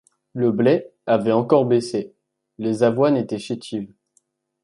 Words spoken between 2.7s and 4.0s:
avoines étaient chétives.